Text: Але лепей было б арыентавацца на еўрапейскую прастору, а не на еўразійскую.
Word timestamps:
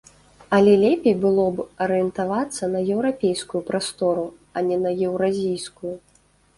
Але 0.55 0.71
лепей 0.83 1.15
было 1.25 1.45
б 1.59 1.65
арыентавацца 1.87 2.71
на 2.73 2.79
еўрапейскую 2.97 3.61
прастору, 3.71 4.27
а 4.55 4.69
не 4.71 4.85
на 4.89 4.99
еўразійскую. 5.11 5.97